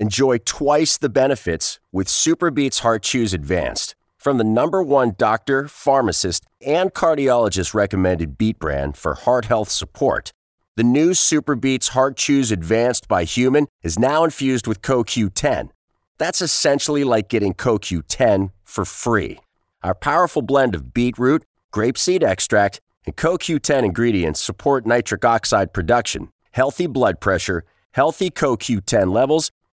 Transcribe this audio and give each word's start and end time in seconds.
Enjoy 0.00 0.38
twice 0.38 0.96
the 0.96 1.10
benefits 1.10 1.78
with 1.92 2.06
Superbeats 2.06 2.80
Heart 2.80 3.02
Chews 3.02 3.34
Advanced 3.34 3.94
from 4.16 4.38
the 4.38 4.44
number 4.44 4.82
one 4.82 5.14
doctor, 5.18 5.68
pharmacist, 5.68 6.46
and 6.64 6.94
cardiologist 6.94 7.74
recommended 7.74 8.38
beat 8.38 8.58
brand 8.58 8.96
for 8.96 9.12
heart 9.12 9.44
health 9.44 9.68
support. 9.68 10.32
The 10.76 10.84
new 10.84 11.10
Superbeats 11.10 11.88
Heart 11.90 12.16
Chews 12.16 12.50
Advanced 12.50 13.08
by 13.08 13.24
Human 13.24 13.66
is 13.82 13.98
now 13.98 14.24
infused 14.24 14.66
with 14.66 14.80
CoQ10. 14.80 15.68
That's 16.16 16.40
essentially 16.40 17.04
like 17.04 17.28
getting 17.28 17.52
CoQ10 17.52 18.52
for 18.64 18.86
free. 18.86 19.38
Our 19.82 19.94
powerful 19.94 20.40
blend 20.40 20.74
of 20.74 20.94
beetroot, 20.94 21.44
grapeseed 21.74 22.22
extract, 22.22 22.80
and 23.04 23.16
CoQ10 23.16 23.84
ingredients 23.84 24.40
support 24.40 24.86
nitric 24.86 25.26
oxide 25.26 25.74
production, 25.74 26.30
healthy 26.52 26.86
blood 26.86 27.20
pressure, 27.20 27.64
healthy 27.92 28.30
CoQ10 28.30 29.12
levels, 29.12 29.50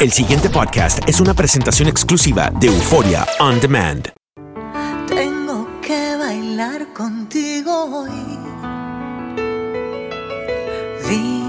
El 0.00 0.12
siguiente 0.12 0.48
podcast 0.48 1.00
es 1.08 1.20
una 1.20 1.34
presentación 1.34 1.88
exclusiva 1.88 2.52
de 2.60 2.68
Euforia 2.68 3.26
On 3.40 3.58
Demand. 3.58 4.12
Tengo 5.08 5.66
que 5.80 6.16
bailar 6.16 6.92
contigo 6.92 7.72
hoy. 7.84 8.38
Vi 11.08 11.42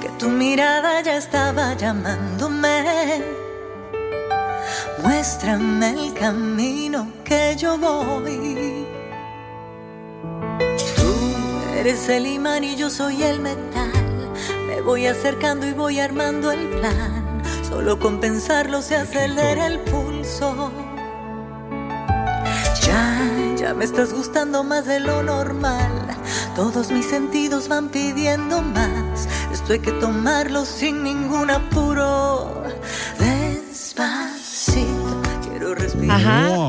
que 0.00 0.08
tu 0.20 0.28
mirada 0.28 1.00
ya 1.00 1.16
estaba 1.16 1.74
llamándome. 1.74 3.24
Muéstrame 5.02 5.90
el 5.90 6.14
camino 6.14 7.08
que 7.24 7.56
yo 7.58 7.76
voy. 7.76 8.86
Tú 10.94 11.74
eres 11.76 12.08
el 12.08 12.28
imán 12.28 12.62
y 12.62 12.76
yo 12.76 12.88
soy 12.88 13.24
el 13.24 13.40
metal. 13.40 13.90
Me 14.68 14.80
voy 14.80 15.06
acercando 15.08 15.66
y 15.66 15.72
voy 15.72 15.98
armando 15.98 16.52
el 16.52 16.68
plan. 16.68 17.25
Solo 17.76 17.98
con 17.98 18.20
pensarlo 18.20 18.80
se 18.80 18.96
acelera 18.96 19.66
el 19.66 19.78
pulso. 19.80 20.72
Ya, 22.80 23.54
ya 23.54 23.74
me 23.74 23.84
estás 23.84 24.14
gustando 24.14 24.64
más 24.64 24.86
de 24.86 24.98
lo 24.98 25.22
normal. 25.22 25.92
Todos 26.56 26.90
mis 26.90 27.04
sentidos 27.04 27.68
van 27.68 27.90
pidiendo 27.90 28.62
más. 28.62 29.28
Esto 29.52 29.74
hay 29.74 29.80
que 29.80 29.92
tomarlo 29.92 30.64
sin 30.64 31.02
ningún 31.02 31.50
apuro. 31.50 32.62
Despacito, 33.18 34.86
quiero 35.46 35.74
respirar. 35.74 36.18
Ajá. 36.18 36.65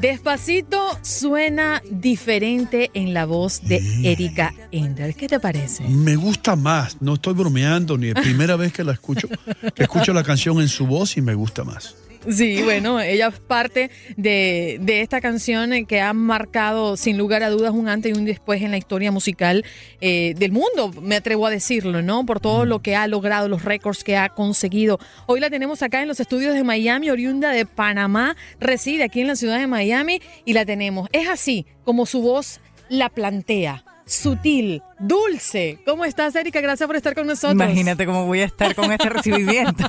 Despacito 0.00 0.96
suena 1.02 1.82
diferente 1.90 2.90
en 2.94 3.14
la 3.14 3.26
voz 3.26 3.62
de 3.62 3.82
Erika 4.04 4.54
Ender. 4.70 5.16
¿Qué 5.16 5.26
te 5.26 5.40
parece? 5.40 5.82
Me 5.88 6.14
gusta 6.14 6.54
más, 6.54 7.02
no 7.02 7.14
estoy 7.14 7.34
bromeando, 7.34 7.98
ni 7.98 8.08
es 8.08 8.14
primera 8.14 8.54
vez 8.54 8.72
que 8.72 8.84
la 8.84 8.92
escucho, 8.92 9.28
que 9.74 9.82
escucho 9.82 10.12
la 10.12 10.22
canción 10.22 10.60
en 10.60 10.68
su 10.68 10.86
voz 10.86 11.16
y 11.16 11.20
me 11.20 11.34
gusta 11.34 11.64
más. 11.64 11.96
Sí, 12.26 12.62
bueno, 12.62 13.00
ella 13.00 13.28
es 13.28 13.38
parte 13.38 13.90
de, 14.16 14.78
de, 14.80 15.02
esta 15.02 15.20
canción 15.20 15.86
que 15.86 16.00
ha 16.00 16.12
marcado 16.12 16.96
sin 16.96 17.16
lugar 17.16 17.44
a 17.44 17.50
dudas 17.50 17.72
un 17.72 17.88
antes 17.88 18.12
y 18.12 18.18
un 18.18 18.24
después 18.24 18.60
en 18.62 18.72
la 18.72 18.76
historia 18.76 19.12
musical 19.12 19.64
eh, 20.00 20.34
del 20.36 20.50
mundo, 20.50 20.92
me 21.00 21.16
atrevo 21.16 21.46
a 21.46 21.50
decirlo, 21.50 22.02
¿no? 22.02 22.26
Por 22.26 22.40
todo 22.40 22.64
lo 22.64 22.80
que 22.80 22.96
ha 22.96 23.06
logrado, 23.06 23.48
los 23.48 23.64
récords 23.64 24.02
que 24.02 24.16
ha 24.16 24.30
conseguido. 24.30 24.98
Hoy 25.26 25.38
la 25.38 25.48
tenemos 25.48 25.82
acá 25.82 26.02
en 26.02 26.08
los 26.08 26.18
estudios 26.18 26.54
de 26.54 26.64
Miami, 26.64 27.08
oriunda 27.08 27.50
de 27.50 27.66
Panamá, 27.66 28.36
reside 28.58 29.04
aquí 29.04 29.20
en 29.20 29.28
la 29.28 29.36
ciudad 29.36 29.58
de 29.58 29.68
Miami 29.68 30.20
y 30.44 30.54
la 30.54 30.66
tenemos. 30.66 31.08
Es 31.12 31.28
así 31.28 31.66
como 31.84 32.04
su 32.04 32.20
voz 32.20 32.60
la 32.88 33.10
plantea 33.10 33.84
sutil, 34.08 34.82
dulce. 34.98 35.78
¿Cómo 35.84 36.04
estás, 36.04 36.34
Erika? 36.34 36.60
Gracias 36.60 36.86
por 36.86 36.96
estar 36.96 37.14
con 37.14 37.26
nosotros. 37.26 37.52
Imagínate 37.52 38.06
cómo 38.06 38.26
voy 38.26 38.40
a 38.40 38.46
estar 38.46 38.74
con 38.74 38.90
este 38.90 39.08
recibimiento. 39.08 39.84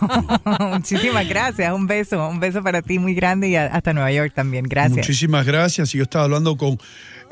Muchísimas 0.60 1.28
gracias. 1.28 1.74
Un 1.74 1.88
beso, 1.88 2.28
un 2.28 2.40
beso 2.40 2.62
para 2.62 2.82
ti 2.82 3.00
muy 3.00 3.16
grande 3.16 3.50
y 3.50 3.56
hasta 3.56 3.94
Nueva 3.94 4.12
York 4.12 4.34
también. 4.36 4.66
Gracias. 4.66 4.98
Muchísimas 4.98 5.46
gracias. 5.46 5.92
Yo 5.92 6.04
estaba 6.04 6.26
hablando 6.26 6.58
con 6.58 6.78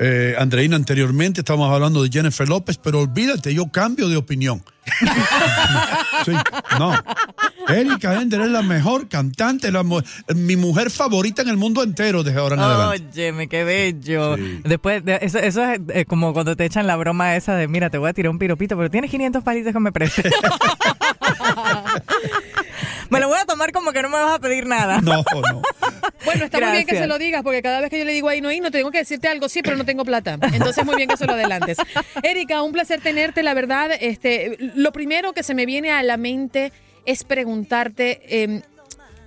eh, 0.00 0.34
Andreina 0.38 0.76
anteriormente, 0.76 1.40
estábamos 1.40 1.72
hablando 1.72 2.02
de 2.02 2.08
Jennifer 2.08 2.48
López, 2.48 2.78
pero 2.78 3.00
olvídate, 3.00 3.52
yo 3.52 3.66
cambio 3.66 4.08
de 4.08 4.16
opinión. 4.16 4.62
sí, 6.24 6.32
no. 6.78 6.92
Erika 7.68 8.20
Ender 8.20 8.40
es 8.42 8.50
la 8.50 8.62
mejor 8.62 9.08
cantante, 9.08 9.70
la, 9.70 9.84
mi 10.34 10.56
mujer 10.56 10.90
favorita 10.90 11.42
en 11.42 11.48
el 11.48 11.56
mundo 11.56 11.82
entero 11.82 12.22
desde 12.22 12.38
ahora 12.38 12.54
en 12.56 12.60
adelante. 12.62 13.08
Óyeme, 13.12 13.48
qué 13.48 13.64
bello. 13.64 14.36
Sí. 14.36 14.60
Después, 14.64 15.04
de, 15.04 15.18
eso, 15.22 15.38
eso 15.38 15.64
es 15.64 15.80
eh, 15.88 16.04
como 16.04 16.32
cuando 16.32 16.56
te 16.56 16.64
echan 16.64 16.86
la 16.86 16.96
broma 16.96 17.36
esa 17.36 17.54
de, 17.54 17.68
mira, 17.68 17.90
te 17.90 17.98
voy 17.98 18.10
a 18.10 18.12
tirar 18.12 18.30
un 18.30 18.38
piropito, 18.38 18.76
pero 18.76 18.90
tienes 18.90 19.10
500 19.10 19.42
palitos 19.42 19.72
que 19.72 19.80
me 19.80 19.92
prestes. 19.92 20.32
me 23.10 23.20
lo 23.20 23.28
voy 23.28 23.38
a 23.38 23.44
tomar 23.44 23.72
como 23.72 23.92
que 23.92 24.02
no 24.02 24.08
me 24.08 24.16
vas 24.16 24.34
a 24.34 24.38
pedir 24.38 24.66
nada. 24.66 25.00
No, 25.00 25.24
no. 25.52 25.62
Bueno, 26.24 26.44
está 26.44 26.58
Gracias. 26.58 26.68
muy 26.68 26.72
bien 26.72 26.86
que 26.86 26.96
se 26.96 27.06
lo 27.06 27.18
digas, 27.18 27.42
porque 27.42 27.62
cada 27.62 27.80
vez 27.80 27.90
que 27.90 27.98
yo 27.98 28.04
le 28.04 28.12
digo 28.12 28.28
ahí 28.28 28.40
no, 28.40 28.50
no 28.60 28.70
tengo 28.70 28.90
que 28.90 28.98
decirte 28.98 29.28
algo, 29.28 29.48
sí, 29.48 29.62
pero 29.62 29.76
no 29.76 29.84
tengo 29.84 30.04
plata. 30.04 30.38
Entonces, 30.52 30.84
muy 30.84 30.96
bien 30.96 31.08
que 31.08 31.16
se 31.16 31.26
lo 31.26 31.32
adelantes. 31.32 31.78
Erika, 32.22 32.62
un 32.62 32.72
placer 32.72 33.00
tenerte, 33.00 33.42
la 33.42 33.54
verdad. 33.54 33.90
Este, 34.00 34.56
lo 34.58 34.92
primero 34.92 35.32
que 35.32 35.42
se 35.42 35.54
me 35.54 35.64
viene 35.64 35.90
a 35.90 36.02
la 36.02 36.16
mente 36.16 36.72
es 37.08 37.24
preguntarte 37.24 38.20
eh, 38.28 38.62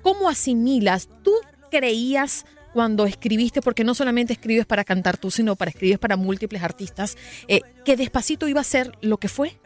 cómo 0.03 0.29
asimilas. 0.29 1.09
¿Tú 1.23 1.31
creías 1.71 2.45
cuando 2.73 3.05
escribiste, 3.07 3.61
porque 3.61 3.83
no 3.83 3.95
solamente 3.95 4.33
escribes 4.33 4.67
para 4.67 4.83
cantar 4.83 5.17
tú, 5.17 5.31
sino 5.31 5.55
para 5.55 5.71
escribir 5.71 5.99
para 5.99 6.15
múltiples 6.15 6.61
artistas, 6.61 7.17
eh, 7.47 7.61
que 7.83 7.97
despacito 7.97 8.47
iba 8.47 8.61
a 8.61 8.63
ser 8.63 8.91
lo 9.01 9.17
que 9.17 9.27
fue? 9.27 9.59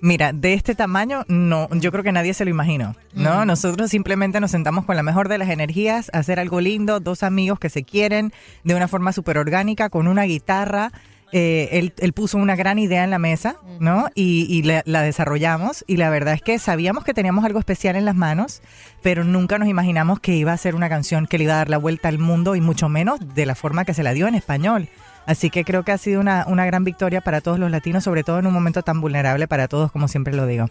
Mira, 0.00 0.32
de 0.32 0.54
este 0.54 0.76
tamaño, 0.76 1.24
no, 1.26 1.68
yo 1.72 1.90
creo 1.90 2.04
que 2.04 2.12
nadie 2.12 2.32
se 2.32 2.44
lo 2.44 2.50
imaginó, 2.50 2.94
¿no? 3.12 3.42
-huh. 3.42 3.46
Nosotros 3.46 3.90
simplemente 3.90 4.38
nos 4.38 4.52
sentamos 4.52 4.84
con 4.84 4.94
la 4.94 5.02
mejor 5.02 5.28
de 5.28 5.38
las 5.38 5.50
energías, 5.50 6.10
a 6.12 6.18
hacer 6.18 6.38
algo 6.38 6.60
lindo, 6.60 7.00
dos 7.00 7.24
amigos 7.24 7.58
que 7.58 7.68
se 7.68 7.82
quieren 7.82 8.32
de 8.62 8.76
una 8.76 8.86
forma 8.86 9.12
súper 9.12 9.36
orgánica, 9.36 9.90
con 9.90 10.06
una 10.06 10.22
guitarra. 10.22 10.92
Eh, 11.32 11.68
él, 11.72 11.92
él, 11.98 12.12
puso 12.14 12.38
una 12.38 12.56
gran 12.56 12.78
idea 12.78 13.04
en 13.04 13.10
la 13.10 13.18
mesa, 13.18 13.56
¿no? 13.80 14.08
Y, 14.14 14.46
y 14.48 14.62
la, 14.62 14.82
la, 14.86 15.02
desarrollamos 15.02 15.84
y 15.86 15.98
la 15.98 16.08
verdad 16.08 16.32
es 16.32 16.40
que 16.40 16.58
sabíamos 16.58 17.04
que 17.04 17.12
teníamos 17.12 17.44
algo 17.44 17.58
especial 17.58 17.96
en 17.96 18.06
las 18.06 18.14
manos, 18.14 18.62
pero 19.02 19.24
nunca 19.24 19.58
nos 19.58 19.68
imaginamos 19.68 20.20
que 20.20 20.34
iba 20.34 20.52
a 20.52 20.56
ser 20.56 20.74
una 20.74 20.88
canción 20.88 21.26
que 21.26 21.36
le 21.36 21.44
iba 21.44 21.54
a 21.54 21.58
dar 21.58 21.68
la 21.68 21.76
vuelta 21.76 22.08
al 22.08 22.18
mundo 22.18 22.56
y 22.56 22.62
mucho 22.62 22.88
menos 22.88 23.18
de 23.34 23.44
la 23.44 23.54
forma 23.54 23.84
que 23.84 23.92
se 23.92 24.02
la 24.02 24.14
dio 24.14 24.26
en 24.26 24.34
español. 24.34 24.88
Así 25.26 25.50
que 25.50 25.62
creo 25.62 25.82
que 25.82 25.92
ha 25.92 25.98
sido 25.98 26.22
una, 26.22 26.46
una 26.48 26.64
gran 26.64 26.84
victoria 26.84 27.20
para 27.20 27.42
todos 27.42 27.58
los 27.58 27.70
latinos, 27.70 28.04
sobre 28.04 28.24
todo 28.24 28.38
en 28.38 28.46
un 28.46 28.54
momento 28.54 28.82
tan 28.82 29.02
vulnerable 29.02 29.46
para 29.46 29.68
todos, 29.68 29.92
como 29.92 30.08
siempre 30.08 30.34
lo 30.34 30.46
digo, 30.46 30.66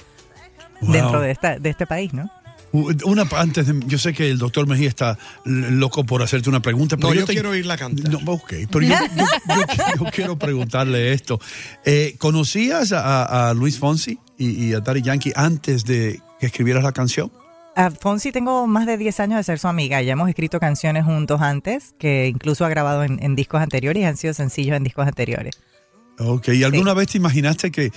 wow. 0.82 0.92
dentro 0.92 1.22
de, 1.22 1.30
esta, 1.30 1.60
de 1.60 1.70
este 1.70 1.86
país, 1.86 2.12
¿no? 2.12 2.32
Una 2.72 3.24
antes 3.38 3.66
de, 3.68 3.80
yo 3.88 3.98
sé 3.98 4.14
que 4.14 4.30
el 4.30 4.38
doctor 4.38 4.68
Mejía 4.68 4.90
está 4.90 5.18
loco 5.46 6.04
por 6.06 6.22
hacerte 6.22 6.50
una 6.50 6.62
pregunta, 6.62 6.98
pero 6.98 7.10
No, 7.10 7.14
yo 7.16 7.26
te- 7.26 7.34
quiero 7.34 7.52
oírla 7.52 7.78
cantar. 7.78 8.12
No, 8.12 8.20
ok, 8.34 8.54
pero 8.72 8.82
yo, 8.86 8.96
yo- 9.16 9.26
yo- 9.56 9.84
yo 10.06 10.12
quiero 10.12 10.38
preguntarle 10.38 11.14
esto. 11.14 11.40
Eh, 11.86 12.16
¿Conocías 12.18 12.92
a, 12.92 13.50
a 13.50 13.54
Luis 13.54 13.80
Fonsi 13.80 14.20
y, 14.38 14.66
y 14.66 14.74
a 14.74 14.82
Daddy 14.82 15.02
Yankee 15.02 15.32
antes 15.36 15.86
de 15.86 16.20
que 16.40 16.46
escribieras 16.48 16.84
la 16.84 16.92
canción? 16.92 17.32
A 17.76 17.92
Fonsi 17.92 18.32
tengo 18.32 18.66
más 18.68 18.86
de 18.88 18.98
10 18.98 19.20
años 19.22 19.38
de 19.38 19.44
ser 19.44 19.60
su 19.60 19.68
amiga. 19.68 20.02
Ya 20.02 20.14
hemos 20.14 20.28
escrito 20.30 20.60
canciones 20.60 21.06
juntos 21.06 21.42
antes, 21.42 21.94
que 22.00 22.28
incluso 22.28 22.66
ha 22.66 22.70
grabado 22.70 23.04
en, 23.04 23.22
en 23.24 23.36
discos 23.36 23.62
anteriores 23.62 24.02
y 24.02 24.06
han 24.06 24.18
sido 24.18 24.34
sencillos 24.34 24.76
en 24.76 24.84
discos 24.84 25.08
anteriores. 25.08 25.56
Ok, 26.20 26.48
¿y 26.50 26.64
alguna 26.64 26.96
vez 26.96 27.10
te 27.10 27.18
imaginaste 27.20 27.70
que, 27.72 27.92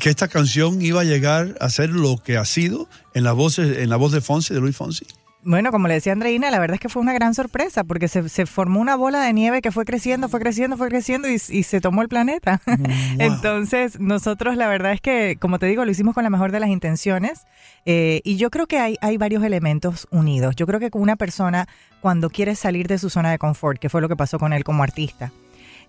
que 0.00 0.10
esta 0.10 0.28
canción 0.28 0.80
iba 0.82 1.02
a 1.02 1.04
llegar 1.04 1.56
a 1.60 1.70
ser 1.70 1.90
lo 1.90 2.18
que 2.18 2.36
ha 2.36 2.44
sido 2.44 2.88
en 3.14 3.24
la 3.24 3.32
voz, 3.32 3.58
en 3.58 3.88
la 3.88 3.96
voz 3.96 4.12
de 4.12 4.20
Fonsi, 4.20 4.54
de 4.54 4.60
Luis 4.60 4.76
Fonsi? 4.76 5.06
Bueno, 5.48 5.70
como 5.70 5.86
le 5.86 5.94
decía 5.94 6.12
Andreina, 6.12 6.50
la 6.50 6.58
verdad 6.58 6.74
es 6.74 6.80
que 6.80 6.88
fue 6.88 7.00
una 7.00 7.12
gran 7.12 7.32
sorpresa 7.32 7.84
porque 7.84 8.08
se, 8.08 8.28
se 8.28 8.46
formó 8.46 8.80
una 8.80 8.96
bola 8.96 9.22
de 9.22 9.32
nieve 9.32 9.62
que 9.62 9.70
fue 9.70 9.84
creciendo, 9.84 10.28
fue 10.28 10.40
creciendo, 10.40 10.76
fue 10.76 10.88
creciendo 10.88 11.28
y, 11.28 11.34
y 11.34 11.62
se 11.62 11.80
tomó 11.80 12.02
el 12.02 12.08
planeta. 12.08 12.60
Entonces, 13.20 14.00
nosotros 14.00 14.56
la 14.56 14.66
verdad 14.66 14.90
es 14.90 15.00
que, 15.00 15.36
como 15.38 15.60
te 15.60 15.66
digo, 15.66 15.84
lo 15.84 15.90
hicimos 15.92 16.14
con 16.14 16.24
la 16.24 16.30
mejor 16.30 16.50
de 16.50 16.58
las 16.58 16.68
intenciones 16.68 17.46
eh, 17.84 18.22
y 18.24 18.38
yo 18.38 18.50
creo 18.50 18.66
que 18.66 18.80
hay, 18.80 18.96
hay 19.00 19.18
varios 19.18 19.44
elementos 19.44 20.08
unidos. 20.10 20.56
Yo 20.56 20.66
creo 20.66 20.80
que 20.80 20.90
una 20.94 21.14
persona 21.14 21.68
cuando 22.00 22.28
quiere 22.28 22.56
salir 22.56 22.88
de 22.88 22.98
su 22.98 23.08
zona 23.08 23.30
de 23.30 23.38
confort, 23.38 23.78
que 23.78 23.88
fue 23.88 24.00
lo 24.00 24.08
que 24.08 24.16
pasó 24.16 24.40
con 24.40 24.52
él 24.52 24.64
como 24.64 24.82
artista, 24.82 25.30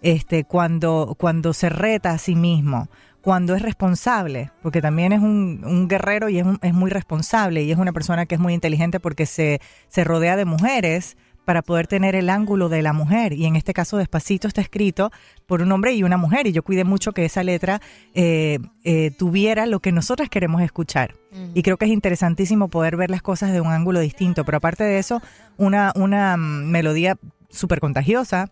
este, 0.04 0.44
cuando, 0.44 1.16
cuando 1.18 1.54
se 1.54 1.70
reta 1.70 2.12
a 2.12 2.20
sí 2.20 2.36
mismo, 2.36 2.90
cuando 3.28 3.56
es 3.56 3.62
responsable, 3.62 4.52
porque 4.62 4.82
también 4.82 5.12
es 5.12 5.20
un, 5.20 5.62
un 5.66 5.90
guerrero 5.90 6.30
y 6.30 6.40
es, 6.40 6.46
un- 6.46 6.60
es 6.62 6.74
muy 6.74 6.90
responsable 6.90 7.62
y 7.62 7.74
es 7.74 7.78
una 7.78 7.92
persona 7.92 8.26
que 8.26 8.36
es 8.36 8.40
muy 8.40 8.54
inteligente 8.54 9.02
porque 9.02 9.26
se, 9.26 9.60
se 9.90 10.06
rodea 10.06 10.38
de 10.38 10.46
mujeres 10.46 11.18
para 11.44 11.62
poder 11.62 11.88
tener 11.88 12.16
el 12.16 12.30
ángulo 12.30 12.70
de 12.70 12.82
la 12.82 12.94
mujer. 12.94 13.34
Y 13.34 13.46
en 13.46 13.58
este 13.58 13.74
caso, 13.74 13.98
Despacito 13.98 14.48
está 14.48 14.62
escrito 14.62 15.12
por 15.46 15.62
un 15.62 15.70
hombre 15.74 15.94
y 15.94 16.04
una 16.04 16.16
mujer. 16.16 16.48
Y 16.48 16.54
yo 16.54 16.64
cuidé 16.64 16.86
mucho 16.86 17.12
que 17.12 17.26
esa 17.26 17.44
letra 17.44 17.82
eh, 18.14 18.60
eh, 18.86 19.12
tuviera 19.12 19.66
lo 19.66 19.82
que 19.82 19.92
nosotras 19.92 20.30
queremos 20.30 20.62
escuchar. 20.62 21.16
Y 21.54 21.64
creo 21.64 21.76
que 21.76 21.84
es 21.84 21.92
interesantísimo 21.92 22.70
poder 22.70 22.96
ver 22.96 23.10
las 23.12 23.22
cosas 23.22 23.52
de 23.52 23.60
un 23.60 23.74
ángulo 23.74 24.00
distinto. 24.00 24.46
Pero 24.46 24.60
aparte 24.60 24.86
de 24.86 25.00
eso, 25.00 25.22
una, 25.58 25.92
una 25.96 26.38
mm, 26.38 26.70
melodía 26.72 27.18
súper 27.50 27.82
contagiosa. 27.82 28.52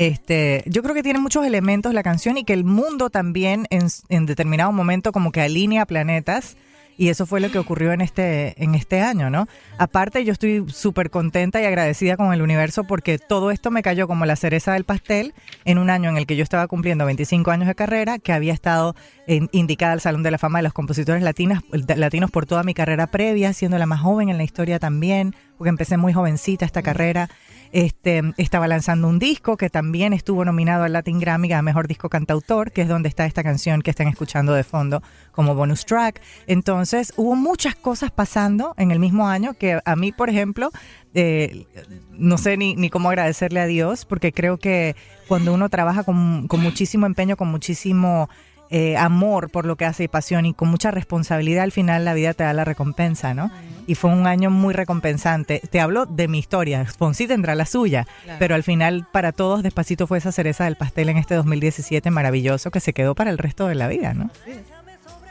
Este, 0.00 0.64
yo 0.64 0.82
creo 0.82 0.94
que 0.94 1.02
tiene 1.02 1.18
muchos 1.18 1.44
elementos 1.44 1.92
la 1.92 2.02
canción 2.02 2.38
y 2.38 2.44
que 2.44 2.54
el 2.54 2.64
mundo 2.64 3.10
también 3.10 3.66
en, 3.68 3.88
en 4.08 4.24
determinado 4.24 4.72
momento 4.72 5.12
como 5.12 5.30
que 5.30 5.42
alinea 5.42 5.84
planetas 5.84 6.56
y 7.00 7.08
eso 7.08 7.24
fue 7.24 7.40
lo 7.40 7.50
que 7.50 7.58
ocurrió 7.58 7.92
en 7.92 8.02
este, 8.02 8.62
en 8.62 8.74
este 8.74 9.00
año, 9.00 9.30
¿no? 9.30 9.48
Aparte, 9.78 10.22
yo 10.22 10.32
estoy 10.32 10.66
súper 10.68 11.08
contenta 11.10 11.58
y 11.60 11.64
agradecida 11.64 12.18
con 12.18 12.32
el 12.34 12.42
universo 12.42 12.84
porque 12.84 13.18
todo 13.18 13.50
esto 13.50 13.70
me 13.70 13.82
cayó 13.82 14.06
como 14.06 14.26
la 14.26 14.36
cereza 14.36 14.74
del 14.74 14.84
pastel 14.84 15.32
en 15.64 15.78
un 15.78 15.88
año 15.88 16.10
en 16.10 16.18
el 16.18 16.26
que 16.26 16.36
yo 16.36 16.42
estaba 16.42 16.66
cumpliendo 16.66 17.06
25 17.06 17.50
años 17.50 17.68
de 17.68 17.74
carrera, 17.74 18.18
que 18.18 18.34
había 18.34 18.52
estado 18.52 18.94
indicada 19.26 19.92
al 19.92 20.02
Salón 20.02 20.22
de 20.22 20.30
la 20.30 20.36
Fama 20.36 20.58
de 20.58 20.64
los 20.64 20.74
Compositores 20.74 21.22
latinas, 21.22 21.62
Latinos 21.72 22.30
por 22.30 22.44
toda 22.44 22.64
mi 22.64 22.74
carrera 22.74 23.06
previa, 23.06 23.54
siendo 23.54 23.78
la 23.78 23.86
más 23.86 24.00
joven 24.00 24.28
en 24.28 24.36
la 24.36 24.44
historia 24.44 24.78
también, 24.78 25.34
porque 25.60 25.68
empecé 25.68 25.98
muy 25.98 26.14
jovencita 26.14 26.64
esta 26.64 26.80
carrera. 26.80 27.28
Este, 27.70 28.22
estaba 28.38 28.66
lanzando 28.66 29.08
un 29.08 29.18
disco 29.18 29.58
que 29.58 29.68
también 29.68 30.14
estuvo 30.14 30.42
nominado 30.42 30.84
al 30.84 30.94
Latin 30.94 31.20
Grammy 31.20 31.52
a 31.52 31.60
Mejor 31.60 31.86
Disco 31.86 32.08
Cantautor, 32.08 32.72
que 32.72 32.80
es 32.80 32.88
donde 32.88 33.10
está 33.10 33.26
esta 33.26 33.42
canción 33.42 33.82
que 33.82 33.90
están 33.90 34.08
escuchando 34.08 34.54
de 34.54 34.64
fondo 34.64 35.02
como 35.32 35.54
bonus 35.54 35.84
track. 35.84 36.22
Entonces, 36.46 37.12
hubo 37.18 37.36
muchas 37.36 37.74
cosas 37.74 38.10
pasando 38.10 38.72
en 38.78 38.90
el 38.90 39.00
mismo 39.00 39.28
año 39.28 39.52
que 39.52 39.78
a 39.84 39.96
mí, 39.96 40.12
por 40.12 40.30
ejemplo, 40.30 40.70
eh, 41.12 41.66
no 42.10 42.38
sé 42.38 42.56
ni, 42.56 42.74
ni 42.74 42.88
cómo 42.88 43.10
agradecerle 43.10 43.60
a 43.60 43.66
Dios, 43.66 44.06
porque 44.06 44.32
creo 44.32 44.56
que 44.56 44.96
cuando 45.28 45.52
uno 45.52 45.68
trabaja 45.68 46.04
con, 46.04 46.48
con 46.48 46.60
muchísimo 46.60 47.04
empeño, 47.04 47.36
con 47.36 47.48
muchísimo 47.48 48.30
eh, 48.70 48.96
amor 48.96 49.50
por 49.50 49.64
lo 49.66 49.76
que 49.76 49.84
hace 49.84 50.04
y 50.04 50.08
pasión 50.08 50.46
y 50.46 50.54
con 50.54 50.68
mucha 50.68 50.90
responsabilidad, 50.90 51.64
al 51.64 51.72
final 51.72 52.04
la 52.04 52.14
vida 52.14 52.34
te 52.34 52.44
da 52.44 52.52
la 52.52 52.64
recompensa, 52.64 53.34
¿no? 53.34 53.50
Y 53.86 53.96
fue 53.96 54.10
un 54.10 54.26
año 54.26 54.50
muy 54.50 54.72
recompensante. 54.74 55.60
Te 55.70 55.80
hablo 55.80 56.06
de 56.06 56.28
mi 56.28 56.38
historia, 56.38 56.84
Fonsi 56.86 57.26
tendrá 57.26 57.54
la 57.56 57.66
suya, 57.66 58.06
Claro. 58.24 58.38
pero 58.38 58.54
al 58.54 58.62
final 58.62 59.06
para 59.12 59.32
todos 59.32 59.62
Despacito 59.64 60.06
fue 60.06 60.18
esa 60.18 60.30
cereza 60.32 60.64
del 60.64 60.76
pastel 60.76 61.08
en 61.08 61.16
este 61.16 61.34
2017 61.34 62.10
maravilloso 62.10 62.70
que 62.70 62.78
se 62.80 62.92
quedó 62.92 63.14
para 63.16 63.30
el 63.30 63.38
resto 63.38 63.66
de 63.66 63.74
la 63.74 63.88
vida, 63.88 64.14
¿no? 64.14 64.30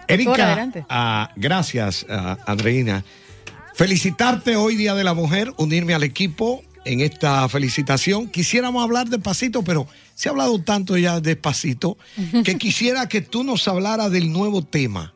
Erika, 0.07 0.33
adelante. 0.47 0.85
ah, 0.89 1.29
gracias, 1.35 2.05
ah, 2.09 2.37
Andreina. 2.47 3.03
Felicitarte 3.75 4.55
hoy, 4.57 4.75
Día 4.75 4.93
de 4.95 5.03
la 5.03 5.13
Mujer, 5.13 5.53
unirme 5.57 5.93
al 5.93 6.03
equipo 6.03 6.63
en 6.85 7.01
esta 7.01 7.47
felicitación. 7.49 8.27
Quisiéramos 8.27 8.83
hablar 8.83 9.07
despacito, 9.09 9.63
pero 9.63 9.87
se 10.15 10.29
ha 10.29 10.31
hablado 10.31 10.61
tanto 10.61 10.97
ya 10.97 11.19
despacito 11.19 11.97
que 12.43 12.57
quisiera 12.57 13.07
que 13.07 13.21
tú 13.21 13.43
nos 13.43 13.67
hablaras 13.67 14.11
del 14.11 14.31
nuevo 14.31 14.63
tema 14.63 15.13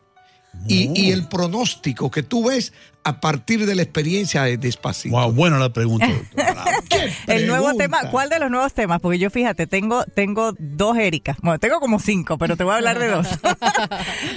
y, 0.68 0.92
y 1.00 1.12
el 1.12 1.28
pronóstico 1.28 2.12
que 2.12 2.24
tú 2.24 2.48
ves 2.48 2.74
a 3.04 3.20
partir 3.20 3.66
de 3.66 3.76
la 3.76 3.82
experiencia 3.82 4.44
de 4.44 4.58
despacito. 4.58 5.16
Wow, 5.16 5.34
buena 5.34 5.60
la 5.60 5.74
pregunta, 5.74 6.08
doctor. 6.08 6.46
El 7.28 7.48
nuevo 7.48 7.74
tema, 7.76 8.10
¿cuál 8.12 8.30
de 8.30 8.40
los 8.40 8.50
nuevos 8.50 8.74
temas? 8.74 9.00
Porque 9.00 9.20
yo 9.20 9.30
fíjate, 9.30 9.68
tengo, 9.68 10.04
tengo 10.06 10.54
dos 10.58 10.98
Ericas. 10.98 11.38
Bueno, 11.42 11.60
tengo 11.60 11.80
como 11.80 12.00
cinco, 12.00 12.38
pero 12.38 12.56
te 12.56 12.64
voy 12.64 12.74
a 12.74 12.78
hablar 12.78 13.00
de 13.00 13.08
dos. 13.08 13.28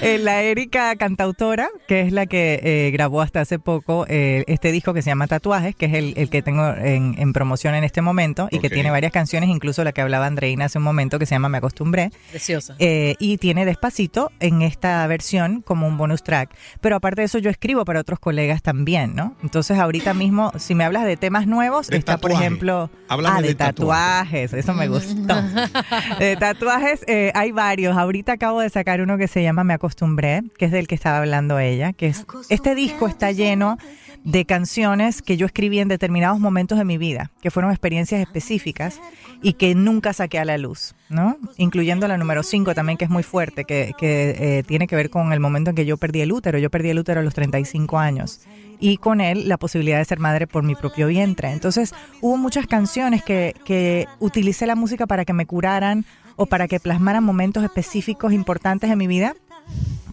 Eh, 0.03 0.19
la 0.19 0.43
Erika 0.43 0.95
cantautora, 0.97 1.69
que 1.89 2.03
es 2.03 2.13
la 2.13 2.27
que 2.27 2.61
eh, 2.63 2.91
grabó 2.91 3.23
hasta 3.23 3.41
hace 3.41 3.59
poco 3.59 4.05
eh, 4.09 4.45
este 4.47 4.73
disco 4.73 4.93
que 4.95 5.03
se 5.03 5.11
llama 5.11 5.27
Tatuajes, 5.27 5.75
que 5.75 5.87
es 5.87 5.95
el, 5.95 6.15
el 6.17 6.29
que 6.29 6.43
tengo 6.43 6.69
en, 6.75 7.15
en 7.19 7.33
promoción 7.33 7.75
en 7.75 7.85
este 7.85 8.03
momento 8.03 8.49
y 8.51 8.59
que 8.59 8.71
tiene 8.71 8.91
varias 8.91 9.13
canciones, 9.13 9.49
incluso 9.49 9.85
la 9.85 9.93
que 9.93 10.01
hablaba 10.01 10.27
Andreina 10.27 10.67
hace 10.67 10.79
un 10.79 10.85
momento, 10.85 11.19
que 11.19 11.27
se 11.27 11.35
llama 11.35 11.49
Me 11.49 11.59
Acostumbré. 11.59 12.11
Preciosa. 12.31 12.77
Eh, 12.79 13.15
y 13.19 13.39
tiene 13.39 13.65
Despacito 13.65 14.31
en 14.41 14.63
esta 14.63 15.07
versión 15.07 15.63
como 15.63 15.87
un 15.87 15.97
bonus 15.97 16.23
track. 16.23 16.51
Pero 16.81 16.97
aparte 16.97 17.23
de 17.23 17.27
eso, 17.27 17.39
yo 17.39 17.51
escribo 17.51 17.85
para 17.85 18.01
otros 18.01 18.19
colegas 18.19 18.63
también, 18.63 19.15
¿no? 19.15 19.37
Entonces, 19.43 19.79
ahorita 19.79 20.15
mismo, 20.15 20.53
si 20.59 20.75
me 20.75 20.85
hablas 20.85 21.05
de 21.05 21.17
temas 21.17 21.47
nuevos, 21.47 21.89
De 21.89 21.97
está, 21.97 22.19
por 22.19 22.31
tatuaje. 22.31 22.47
Ejemplo, 22.57 22.91
ah, 23.09 23.41
de, 23.41 23.49
de 23.49 23.55
tatuaje. 23.55 24.49
tatuajes. 24.49 24.53
Eso 24.53 24.75
me 24.75 24.89
gustó. 24.89 25.35
de 26.19 26.37
tatuajes 26.37 27.05
eh, 27.07 27.33
hay 27.35 27.53
varios. 27.53 27.97
Ahorita 27.97 28.33
acabo 28.33 28.61
de 28.61 28.71
sacar 28.71 29.01
uno 29.01 29.19
que 29.19 29.29
se 29.29 29.43
llama 29.43 29.65
Me 29.65 29.75
Acostumbré, 29.75 30.43
que 30.59 30.67
es 30.67 30.73
del 30.73 30.87
que 30.87 30.95
estaba 30.95 31.19
hablando 31.19 31.59
ella. 31.59 31.93
Que 31.93 32.09
es, 32.09 32.27
este 32.49 32.75
disco 32.75 33.09
está 33.09 33.33
lleno 33.33 33.79
de 34.25 34.45
canciones 34.45 35.23
que 35.23 35.37
yo 35.37 35.47
escribí 35.47 35.79
en 35.79 35.87
determinados 35.87 36.41
momentos 36.41 36.79
de 36.79 36.85
mi 36.85 36.99
vida, 36.99 37.31
que 37.41 37.53
fueron 37.53 37.71
experiencias 37.71 38.21
específicas 38.21 39.01
y 39.41 39.53
que 39.53 39.77
nunca 39.77 40.13
saqué 40.13 40.41
a 40.41 40.45
la 40.45 40.59
luz, 40.59 40.97
¿no? 41.09 41.39
Incluyendo 41.59 42.09
la 42.09 42.19
número 42.19 42.43
5 42.43 42.75
también, 42.75 42.99
que 42.99 43.05
es 43.05 43.11
muy 43.11 43.23
fuerte, 43.23 43.65
que, 43.65 43.93
que, 43.97 44.59
eh, 44.59 44.63
tiene 44.65 44.89
que 44.89 44.97
ver 44.97 45.11
con 45.11 45.33
el 45.33 45.39
momento 45.39 45.71
en 45.71 45.77
que 45.77 45.87
yo 45.87 45.97
perdí 45.97 46.23
el 46.23 46.33
útero. 46.33 46.59
Yo 46.59 46.71
perdí 46.71 46.91
el 46.91 46.99
útero 46.99 47.21
a 47.21 47.23
los 47.23 47.35
35 47.35 48.01
años 48.01 48.41
y 48.81 48.97
con 48.99 49.21
él 49.21 49.49
la 49.49 49.57
posibilidad 49.57 49.99
de 49.99 50.05
ser 50.05 50.19
madre 50.19 50.47
por 50.47 50.63
mi 50.63 50.75
propio 50.75 51.07
vientre. 51.07 51.51
Entonces 51.51 51.95
hubo 52.21 52.37
muchas 52.37 52.67
canciones 52.67 53.23
que, 53.23 53.55
que 53.65 54.07
utilicé 54.21 54.67
la 54.67 54.75
música 54.75 55.07
para 55.07 55.25
que 55.25 55.33
me 55.33 55.47
curaran 55.47 56.05
o 56.37 56.47
para 56.47 56.69
que 56.69 56.81
plasmaran 56.81 57.25
momentos 57.25 57.65
específicos 57.65 58.33
importantes 58.33 58.91
de 58.91 58.97
mi 58.97 59.07
vida 59.07 59.35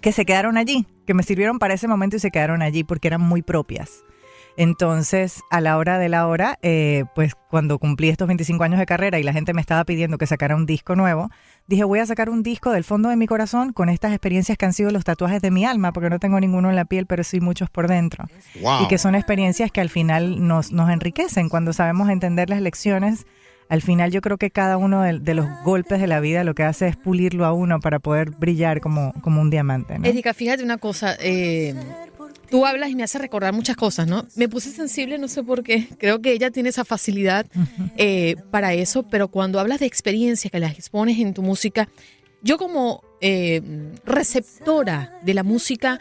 que 0.02 0.12
se 0.12 0.26
quedaron 0.26 0.58
allí, 0.58 0.86
que 1.08 1.14
me 1.14 1.24
sirvieron 1.24 1.60
para 1.60 1.74
ese 1.74 1.88
momento 1.88 2.18
y 2.18 2.20
se 2.20 2.30
quedaron 2.30 2.62
allí 2.62 2.84
porque 2.84 3.08
eran 3.08 3.22
muy 3.22 3.42
propias. 3.42 4.04
Entonces, 4.56 5.42
a 5.50 5.62
la 5.62 5.78
hora 5.78 5.98
de 5.98 6.10
la 6.10 6.28
hora, 6.28 6.60
eh, 6.62 7.06
pues 7.16 7.34
cuando 7.50 7.80
cumplí 7.80 8.10
estos 8.10 8.28
25 8.28 8.64
años 8.64 8.80
de 8.80 8.86
carrera 8.86 9.18
y 9.20 9.24
la 9.24 9.34
gente 9.34 9.54
me 9.54 9.62
estaba 9.62 9.84
pidiendo 9.84 10.18
que 10.18 10.28
sacara 10.28 10.56
un 10.56 10.66
disco 10.66 10.96
nuevo, 10.96 11.30
dije, 11.68 11.84
voy 11.84 12.00
a 12.00 12.06
sacar 12.06 12.30
un 12.30 12.44
disco 12.44 12.72
del 12.72 12.84
fondo 12.84 13.10
de 13.10 13.16
mi 13.16 13.26
corazón 13.26 13.74
con 13.74 13.90
estas 13.90 14.12
experiencias 14.12 14.58
que 14.58 14.66
han 14.66 14.74
sido 14.74 14.92
los 14.92 15.04
tatuajes 15.04 15.42
de 15.42 15.50
mi 15.52 15.66
alma, 15.66 15.92
porque 15.92 16.10
no 16.10 16.20
tengo 16.20 16.40
ninguno 16.40 16.70
en 16.70 16.76
la 16.76 16.86
piel, 16.86 17.08
pero 17.08 17.24
sí 17.24 17.42
muchos 17.42 17.70
por 17.70 17.88
dentro. 17.88 18.26
Wow. 18.62 18.84
Y 18.84 18.88
que 18.88 18.98
son 19.00 19.16
experiencias 19.16 19.72
que 19.72 19.82
al 19.82 19.90
final 19.90 20.48
nos, 20.48 20.72
nos 20.72 20.90
enriquecen 20.90 21.50
cuando 21.50 21.74
sabemos 21.74 22.10
entender 22.10 22.50
las 22.50 22.62
lecciones. 22.62 23.26
Al 23.70 23.82
final 23.82 24.12
yo 24.12 24.22
creo 24.22 24.38
que 24.38 24.52
cada 24.52 24.78
uno 24.78 25.02
de, 25.02 25.20
de 25.20 25.34
los 25.34 25.48
golpes 25.64 26.00
de 26.00 26.06
la 26.06 26.20
vida 26.20 26.44
lo 26.44 26.54
que 26.54 26.64
hace 26.64 26.88
es 26.90 26.96
pulirlo 26.96 27.46
a 27.46 27.54
uno 27.54 27.80
para 27.80 27.98
poder 27.98 28.30
brillar 28.32 28.82
como, 28.82 29.14
como 29.22 29.42
un 29.42 29.50
diamante. 29.50 29.98
¿no? 29.98 30.06
Erika, 30.06 30.34
fíjate 30.34 30.64
una 30.64 30.78
cosa. 30.78 31.16
eh, 31.20 31.74
tú 32.50 32.66
hablas 32.66 32.90
y 32.90 32.96
me 32.96 33.04
hace 33.04 33.18
recordar 33.18 33.54
muchas 33.54 33.76
cosas, 33.76 34.08
¿no? 34.08 34.26
Me 34.36 34.48
puse 34.48 34.70
sensible, 34.72 35.18
no 35.18 35.28
sé 35.28 35.44
por 35.44 35.64
qué. 35.64 35.88
Creo 35.98 36.22
que 36.22 36.32
ella 36.32 36.52
tiene 36.52 36.70
esa 36.70 36.86
facilidad 36.86 37.46
eh, 37.98 38.36
para 38.52 38.74
eso, 38.74 39.04
pero 39.04 39.28
cuando 39.28 39.60
hablas 39.60 39.80
de 39.80 39.86
experiencias 39.86 40.52
que 40.52 40.60
las 40.60 40.74
expones 40.74 41.20
en 41.20 41.34
tu 41.34 41.42
música, 41.42 41.90
yo 42.42 42.58
como 42.58 43.04
eh, 43.22 43.62
receptora 44.06 45.20
de 45.24 45.34
la 45.34 45.44
música, 45.44 46.00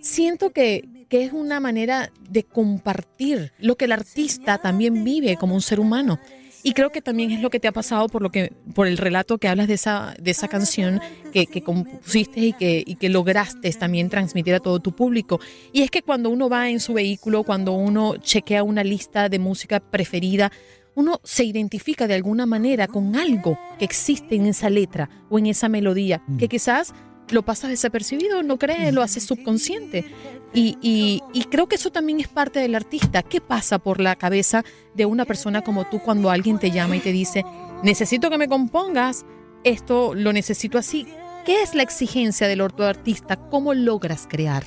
siento 0.00 0.50
que, 0.50 0.88
que 1.08 1.24
es 1.24 1.32
una 1.32 1.60
manera 1.60 2.10
de 2.30 2.44
compartir 2.44 3.52
lo 3.58 3.76
que 3.76 3.86
el 3.86 3.92
artista 3.92 4.58
también 4.58 5.04
vive 5.04 5.36
como 5.36 5.54
un 5.54 5.62
ser 5.62 5.80
humano. 5.80 6.20
Y 6.62 6.72
creo 6.72 6.90
que 6.90 7.00
también 7.00 7.30
es 7.30 7.40
lo 7.40 7.50
que 7.50 7.60
te 7.60 7.68
ha 7.68 7.72
pasado 7.72 8.08
por 8.08 8.22
lo 8.22 8.30
que 8.30 8.52
por 8.74 8.86
el 8.86 8.98
relato 8.98 9.38
que 9.38 9.48
hablas 9.48 9.68
de 9.68 9.74
esa 9.74 10.14
de 10.20 10.30
esa 10.30 10.48
canción 10.48 11.00
que, 11.32 11.46
que 11.46 11.62
compusiste 11.62 12.40
y 12.40 12.52
que, 12.52 12.82
y 12.86 12.96
que 12.96 13.08
lograste 13.08 13.70
también 13.72 14.08
transmitir 14.08 14.54
a 14.54 14.60
todo 14.60 14.80
tu 14.80 14.92
público. 14.92 15.40
Y 15.72 15.82
es 15.82 15.90
que 15.90 16.02
cuando 16.02 16.30
uno 16.30 16.48
va 16.48 16.68
en 16.68 16.80
su 16.80 16.92
vehículo, 16.94 17.44
cuando 17.44 17.72
uno 17.72 18.16
chequea 18.16 18.62
una 18.62 18.84
lista 18.84 19.28
de 19.28 19.38
música 19.38 19.80
preferida, 19.80 20.50
uno 20.94 21.20
se 21.24 21.44
identifica 21.44 22.06
de 22.06 22.14
alguna 22.14 22.46
manera 22.46 22.88
con 22.88 23.16
algo 23.16 23.58
que 23.78 23.84
existe 23.84 24.34
en 24.34 24.46
esa 24.46 24.68
letra 24.70 25.08
o 25.30 25.38
en 25.38 25.46
esa 25.46 25.68
melodía, 25.68 26.22
que 26.38 26.48
quizás 26.48 26.92
lo 27.32 27.42
pasas 27.42 27.70
desapercibido, 27.70 28.42
no 28.42 28.58
crees, 28.58 28.92
lo 28.94 29.02
haces 29.02 29.24
subconsciente. 29.24 30.04
Y, 30.52 30.76
y- 30.82 31.44
creo 31.44 31.68
que 31.68 31.76
eso 31.76 31.90
también 31.90 32.20
es 32.20 32.28
parte 32.28 32.58
del 32.60 32.74
artista. 32.74 33.22
¿Qué 33.22 33.40
pasa 33.40 33.78
por 33.78 34.00
la 34.00 34.16
cabeza 34.16 34.64
de 34.94 35.06
una 35.06 35.24
persona 35.24 35.62
como 35.62 35.84
tú 35.84 36.00
cuando 36.00 36.30
alguien 36.30 36.58
te 36.58 36.70
llama 36.70 36.96
y 36.96 37.00
te 37.00 37.12
dice, 37.12 37.44
necesito 37.82 38.30
que 38.30 38.38
me 38.38 38.48
compongas, 38.48 39.24
esto 39.64 40.14
lo 40.14 40.32
necesito 40.32 40.76
así? 40.78 41.06
¿Qué 41.44 41.62
es 41.62 41.74
la 41.74 41.82
exigencia 41.82 42.48
del 42.48 42.60
ortoartista? 42.60 43.36
¿Cómo 43.36 43.74
logras 43.74 44.26
crear? 44.28 44.64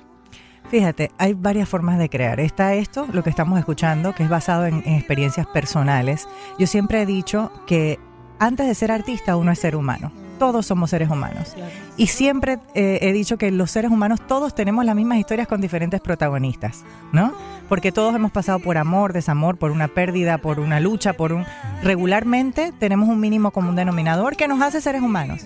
Fíjate, 0.70 1.12
hay 1.18 1.34
varias 1.34 1.68
formas 1.70 2.00
de 2.00 2.10
crear. 2.10 2.40
Está 2.40 2.74
esto, 2.76 3.08
lo 3.12 3.24
que 3.24 3.30
estamos 3.30 3.60
escuchando, 3.60 4.16
que 4.16 4.24
es 4.24 4.30
basado 4.30 4.66
en, 4.66 4.82
en 4.86 4.96
experiencias 4.96 5.46
personales. 5.48 6.28
Yo 6.58 6.66
siempre 6.66 7.02
he 7.02 7.06
dicho 7.06 7.52
que 7.68 8.00
antes 8.40 8.66
de 8.68 8.74
ser 8.74 8.92
artista 8.92 9.36
uno 9.36 9.52
es 9.52 9.60
ser 9.60 9.76
humano. 9.76 10.12
Todos 10.44 10.66
somos 10.66 10.90
seres 10.90 11.10
humanos. 11.10 11.56
Y 11.96 12.08
siempre 12.08 12.60
eh, 12.76 13.00
he 13.02 13.14
dicho 13.14 13.38
que 13.38 13.50
los 13.50 13.72
seres 13.72 13.90
humanos 13.90 14.20
todos 14.28 14.54
tenemos 14.54 14.84
las 14.84 14.94
mismas 14.94 15.18
historias 15.18 15.48
con 15.48 15.62
diferentes 15.62 16.02
protagonistas, 16.02 16.84
¿no? 17.14 17.34
Porque 17.70 17.94
todos 17.94 18.14
hemos 18.14 18.34
pasado 18.34 18.60
por 18.60 18.78
amor, 18.78 19.14
desamor, 19.14 19.56
por 19.56 19.72
una 19.72 19.88
pérdida, 19.88 20.40
por 20.40 20.60
una 20.60 20.82
lucha, 20.82 21.14
por 21.14 21.32
un... 21.32 21.46
Regularmente 21.82 22.74
tenemos 22.78 23.08
un 23.08 23.22
mínimo 23.22 23.52
común 23.52 23.78
denominador 23.78 24.36
que 24.36 24.50
nos 24.50 24.62
hace 24.62 24.82
seres 24.82 25.02
humanos. 25.02 25.46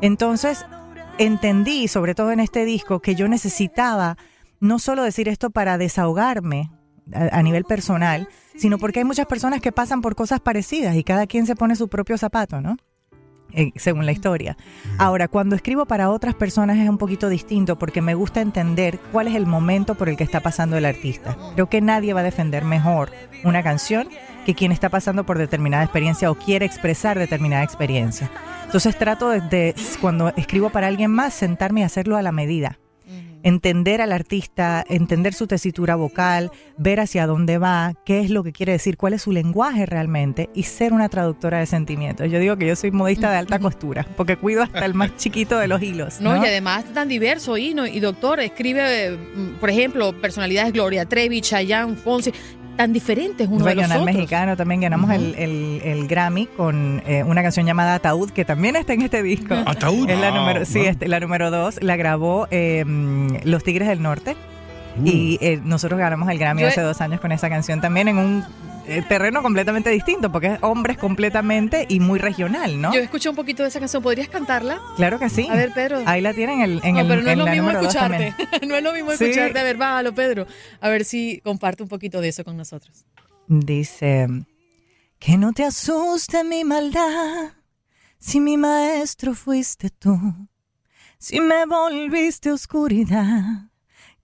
Entonces, 0.00 0.64
entendí, 1.18 1.86
sobre 1.86 2.14
todo 2.14 2.32
en 2.32 2.40
este 2.40 2.64
disco, 2.64 3.00
que 3.00 3.14
yo 3.14 3.28
necesitaba 3.28 4.16
no 4.60 4.78
solo 4.78 5.02
decir 5.02 5.28
esto 5.28 5.50
para 5.50 5.76
desahogarme 5.76 6.70
a, 7.12 7.36
a 7.36 7.42
nivel 7.42 7.64
personal, 7.64 8.30
sino 8.56 8.78
porque 8.78 9.00
hay 9.00 9.04
muchas 9.04 9.26
personas 9.26 9.60
que 9.60 9.72
pasan 9.72 10.00
por 10.00 10.14
cosas 10.14 10.40
parecidas 10.40 10.96
y 10.96 11.04
cada 11.04 11.26
quien 11.26 11.44
se 11.44 11.54
pone 11.54 11.76
su 11.76 11.88
propio 11.88 12.16
zapato, 12.16 12.62
¿no? 12.62 12.78
Eh, 13.54 13.72
según 13.76 14.04
la 14.04 14.12
historia. 14.12 14.58
Ahora, 14.98 15.26
cuando 15.26 15.56
escribo 15.56 15.86
para 15.86 16.10
otras 16.10 16.34
personas 16.34 16.76
es 16.76 16.88
un 16.88 16.98
poquito 16.98 17.30
distinto 17.30 17.78
porque 17.78 18.02
me 18.02 18.14
gusta 18.14 18.42
entender 18.42 18.98
cuál 19.10 19.26
es 19.26 19.34
el 19.34 19.46
momento 19.46 19.94
por 19.94 20.10
el 20.10 20.18
que 20.18 20.24
está 20.24 20.40
pasando 20.40 20.76
el 20.76 20.84
artista. 20.84 21.36
Creo 21.54 21.68
que 21.68 21.80
nadie 21.80 22.12
va 22.12 22.20
a 22.20 22.24
defender 22.24 22.64
mejor 22.64 23.10
una 23.44 23.62
canción 23.62 24.08
que 24.44 24.54
quien 24.54 24.70
está 24.70 24.90
pasando 24.90 25.24
por 25.24 25.38
determinada 25.38 25.82
experiencia 25.82 26.30
o 26.30 26.34
quiere 26.34 26.66
expresar 26.66 27.18
determinada 27.18 27.64
experiencia. 27.64 28.30
Entonces 28.66 28.98
trato 28.98 29.30
de, 29.30 29.40
de, 29.40 29.74
cuando 30.02 30.28
escribo 30.36 30.68
para 30.68 30.86
alguien 30.86 31.10
más, 31.10 31.32
sentarme 31.32 31.80
y 31.80 31.84
hacerlo 31.84 32.18
a 32.18 32.22
la 32.22 32.32
medida 32.32 32.78
entender 33.42 34.00
al 34.00 34.12
artista, 34.12 34.84
entender 34.88 35.34
su 35.34 35.46
tesitura 35.46 35.96
vocal, 35.96 36.50
ver 36.76 37.00
hacia 37.00 37.26
dónde 37.26 37.58
va, 37.58 37.94
qué 38.04 38.20
es 38.20 38.30
lo 38.30 38.42
que 38.42 38.52
quiere 38.52 38.72
decir, 38.72 38.96
cuál 38.96 39.14
es 39.14 39.22
su 39.22 39.32
lenguaje 39.32 39.86
realmente 39.86 40.50
y 40.54 40.64
ser 40.64 40.92
una 40.92 41.08
traductora 41.08 41.58
de 41.58 41.66
sentimientos. 41.66 42.30
Yo 42.30 42.38
digo 42.38 42.56
que 42.56 42.66
yo 42.66 42.76
soy 42.76 42.90
modista 42.90 43.30
de 43.30 43.36
alta 43.36 43.58
costura, 43.58 44.06
porque 44.16 44.36
cuido 44.36 44.62
hasta 44.62 44.84
el 44.84 44.94
más 44.94 45.16
chiquito 45.16 45.58
de 45.58 45.68
los 45.68 45.82
hilos. 45.82 46.20
No, 46.20 46.36
¿no? 46.36 46.44
y 46.44 46.46
además 46.46 46.84
tan 46.92 47.08
diverso, 47.08 47.56
y, 47.56 47.74
no, 47.74 47.86
y 47.86 48.00
doctor, 48.00 48.40
escribe, 48.40 49.16
mm, 49.16 49.60
por 49.60 49.70
ejemplo, 49.70 50.12
personalidades 50.20 50.72
Gloria 50.72 51.06
Trevi, 51.06 51.40
Chayanne, 51.40 51.96
Fonsi, 51.96 52.32
tan 52.78 52.92
diferentes 52.94 53.46
uno 53.48 53.58
de 53.58 53.74
los 53.74 53.74
Regional 53.74 54.00
otros. 54.00 54.14
mexicano 54.14 54.56
también 54.56 54.80
ganamos 54.80 55.10
el, 55.10 55.34
el- 55.34 55.82
el 55.84 56.08
Grammy 56.08 56.46
con 56.46 57.02
eh, 57.06 57.22
una 57.24 57.42
canción 57.42 57.66
llamada 57.66 57.94
Ataúd 57.94 58.30
que 58.30 58.44
también 58.46 58.76
está 58.76 58.94
en 58.94 59.02
este 59.02 59.22
disco. 59.22 59.54
Ataúd. 59.66 60.08
Es 60.08 60.18
la 60.18 60.30
número, 60.30 60.64
sí, 60.64 60.78
wow. 60.78 60.88
este, 60.88 61.08
la 61.08 61.20
número 61.20 61.50
dos 61.50 61.82
la 61.82 61.96
grabó 61.96 62.48
eh, 62.50 62.84
Los 63.44 63.62
Tigres 63.64 63.88
del 63.88 64.00
Norte 64.00 64.34
y 65.04 65.38
eh, 65.40 65.60
nosotros 65.62 65.98
ganamos 66.00 66.28
el 66.30 66.38
Grammy 66.38 66.62
Yo 66.62 66.68
hace 66.68 66.80
dos 66.80 67.00
años 67.00 67.20
con 67.20 67.30
esa 67.32 67.48
canción 67.48 67.80
también 67.80 68.08
en 68.08 68.16
un 68.18 68.44
terreno 69.08 69.42
completamente 69.42 69.90
distinto 69.90 70.32
porque 70.32 70.54
es 70.54 70.58
hombres 70.62 70.98
completamente 70.98 71.86
y 71.88 72.00
muy 72.00 72.18
regional, 72.18 72.80
¿no? 72.80 72.92
Yo 72.92 73.00
escuché 73.00 73.28
un 73.28 73.36
poquito 73.36 73.62
de 73.62 73.68
esa 73.68 73.78
canción, 73.78 74.02
¿podrías 74.02 74.28
cantarla? 74.28 74.80
Claro 74.96 75.18
que 75.18 75.28
sí. 75.30 75.46
A 75.50 75.54
ver, 75.54 75.72
Pedro. 75.74 76.02
Ahí 76.06 76.20
la 76.20 76.32
tienen 76.34 76.60
en, 76.60 76.70
el- 76.70 76.80
en 76.84 76.94
no, 76.94 77.00
el, 77.00 77.08
pero 77.08 77.22
no 77.22 77.26
es 77.28 77.32
en 77.32 77.38
lo 77.38 77.44
la 77.44 77.50
mismo 77.52 77.66
número 77.72 77.82
dos 77.84 77.94
escucharte. 77.94 78.34
no 78.66 78.74
es 78.76 78.82
lo 78.82 78.92
mismo 78.92 79.12
escucharte. 79.12 79.58
A 79.58 79.62
ver, 79.62 79.76
bájalo, 79.76 80.14
Pedro. 80.14 80.46
A 80.80 80.88
ver 80.88 81.04
si 81.04 81.40
comparte 81.44 81.82
un 81.82 81.88
poquito 81.88 82.20
de 82.20 82.28
eso 82.28 82.44
con 82.44 82.56
nosotros. 82.56 83.04
Dice, 83.46 84.26
que 85.18 85.36
no 85.38 85.52
te 85.52 85.64
asuste 85.64 86.44
mi 86.44 86.64
maldad, 86.64 87.52
si 88.18 88.40
mi 88.40 88.56
maestro 88.56 89.34
fuiste 89.34 89.90
tú, 89.90 90.18
si 91.18 91.40
me 91.40 91.64
volviste 91.66 92.50
oscuridad, 92.52 93.67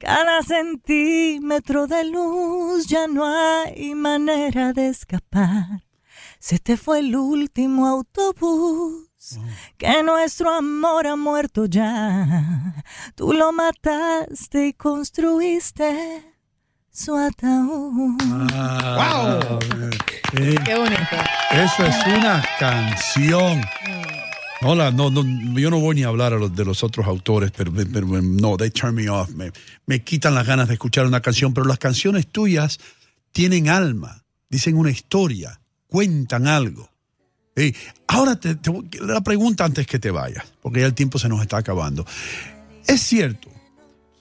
cada 0.05 0.43
centímetro 0.43 1.87
de 1.87 2.05
luz 2.05 2.87
ya 2.87 3.07
no 3.07 3.25
hay 3.25 3.95
manera 3.95 4.75
de 4.75 4.89
escapar. 4.89 5.83
Se 6.39 6.59
te 6.59 6.77
fue 6.77 6.99
el 6.99 7.17
último 7.17 7.87
autobús, 7.87 9.09
que 9.79 10.03
nuestro 10.03 10.51
amor 10.51 11.07
ha 11.07 11.17
muerto 11.17 11.65
ya. 11.65 12.75
Tú 13.15 13.33
lo 13.33 13.51
mataste 13.53 14.67
y 14.67 14.73
construiste 14.75 16.23
su 16.91 17.17
ataúd. 17.17 18.19
Ah, 18.53 19.59
eh, 20.35 20.55
Qué 20.67 20.75
bonito. 20.75 21.17
Eso 21.51 21.87
es 21.87 21.97
una 22.15 22.45
canción. 22.59 23.63
Hola, 24.67 24.91
no, 24.93 25.11
no, 25.11 25.23
yo 25.61 25.69
no 25.69 25.79
voy 25.79 25.97
ni 25.97 26.05
a 26.05 26.09
hablar 26.09 26.33
a 26.33 26.39
los, 26.39 26.57
de 26.57 26.65
los 26.65 26.83
otros 26.83 27.07
autores, 27.07 27.53
pero, 27.55 27.71
no, 27.71 28.57
they 28.57 28.71
turn 28.71 28.95
me 28.95 29.11
off. 29.11 29.29
Me, 29.87 30.03
quitan 30.03 30.35
las 30.35 30.47
ganas 30.47 30.69
de 30.69 30.75
escuchar 30.75 31.07
una 31.07 31.21
canción, 31.21 31.53
pero 31.53 31.67
las 31.67 31.79
canciones 31.79 32.29
tuyas 32.29 32.79
tienen 33.31 33.69
alma, 33.69 34.25
dicen 34.49 34.79
una 34.79 34.91
historia, 34.91 35.61
cuentan 35.87 36.47
algo. 36.47 36.89
Ey, 37.55 37.77
ahora 38.07 38.37
te, 38.37 38.55
te 38.55 38.73
la 39.03 39.21
pregunta 39.21 39.67
antes 39.67 39.87
que 39.87 39.99
te 39.99 40.11
vayas, 40.11 40.47
porque 40.63 40.81
ya 40.81 40.87
el 40.87 40.95
tiempo 40.95 41.19
se 41.19 41.29
nos 41.29 41.43
está 41.43 41.59
acabando. 41.59 42.07
Es 42.87 43.03
cierto 43.03 43.51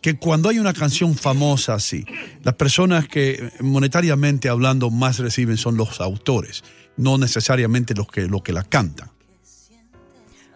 que 0.02 0.18
cuando 0.18 0.50
hay 0.50 0.60
una 0.60 0.74
canción 0.74 1.16
famosa 1.16 1.76
así, 1.76 2.06
las 2.44 2.56
personas 2.56 3.08
que 3.08 3.50
monetariamente 3.62 4.50
hablando 4.50 4.90
más 4.90 5.20
reciben 5.20 5.56
son 5.56 5.78
los 5.78 6.02
autores, 6.02 6.66
no 6.98 7.18
necesariamente 7.18 7.94
los 7.96 8.08
que, 8.08 8.28
los 8.28 8.44
que 8.44 8.52
la 8.52 8.64
cantan. 8.64 9.12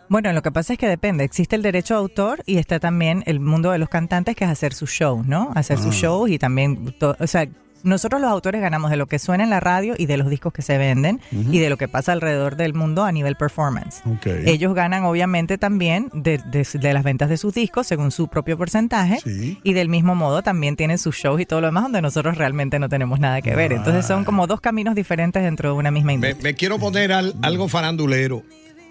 Bueno, 0.09 0.31
lo 0.33 0.41
que 0.41 0.51
pasa 0.51 0.73
es 0.73 0.79
que 0.79 0.87
depende. 0.87 1.23
Existe 1.23 1.55
el 1.55 1.61
derecho 1.61 1.95
de 1.95 1.99
autor 1.99 2.41
y 2.45 2.57
está 2.57 2.79
también 2.79 3.23
el 3.25 3.39
mundo 3.39 3.71
de 3.71 3.77
los 3.77 3.89
cantantes, 3.89 4.35
que 4.35 4.45
es 4.45 4.49
hacer 4.49 4.73
sus 4.73 4.89
shows, 4.91 5.25
¿no? 5.27 5.51
Hacer 5.55 5.77
sus 5.79 5.95
Ah. 5.95 5.99
shows 5.99 6.29
y 6.29 6.39
también, 6.39 6.95
o 7.01 7.27
sea, 7.27 7.47
nosotros 7.83 8.19
los 8.19 8.29
autores 8.31 8.59
ganamos 8.59 8.89
de 8.89 8.97
lo 8.97 9.05
que 9.05 9.19
suena 9.19 9.43
en 9.43 9.49
la 9.51 9.59
radio 9.59 9.93
y 9.97 10.07
de 10.07 10.17
los 10.17 10.29
discos 10.29 10.51
que 10.51 10.61
se 10.61 10.77
venden 10.77 11.21
y 11.31 11.59
de 11.59 11.69
lo 11.69 11.77
que 11.77 11.87
pasa 11.87 12.11
alrededor 12.11 12.55
del 12.55 12.73
mundo 12.73 13.03
a 13.05 13.11
nivel 13.11 13.35
performance. 13.35 14.01
Ok. 14.05 14.25
Ellos 14.45 14.73
ganan 14.73 15.03
obviamente 15.03 15.57
también 15.57 16.09
de, 16.13 16.39
de- 16.39 16.67
de 16.73 16.93
las 16.93 17.03
ventas 17.03 17.29
de 17.29 17.37
sus 17.37 17.53
discos 17.53 17.85
según 17.85 18.11
su 18.11 18.29
propio 18.29 18.57
porcentaje 18.57 19.19
Sí. 19.23 19.59
y 19.63 19.73
del 19.73 19.89
mismo 19.89 20.15
modo 20.15 20.41
también 20.41 20.75
tienen 20.75 20.97
sus 20.97 21.15
shows 21.17 21.39
y 21.39 21.45
todo 21.45 21.61
lo 21.61 21.67
demás 21.67 21.83
donde 21.83 22.01
nosotros 22.01 22.37
realmente 22.37 22.79
no 22.79 22.89
tenemos 22.89 23.19
nada 23.19 23.41
que 23.41 23.55
ver. 23.55 23.71
Entonces 23.71 24.05
son 24.05 24.25
como 24.25 24.47
dos 24.47 24.59
caminos 24.59 24.95
diferentes 24.95 25.43
dentro 25.43 25.69
de 25.69 25.75
una 25.75 25.91
misma 25.91 26.07
Me, 26.07 26.13
industria. 26.15 26.43
me 26.43 26.53
quiero 26.55 26.79
poner 26.79 27.11
al- 27.13 27.35
algo 27.43 27.67
farandulero. 27.67 28.43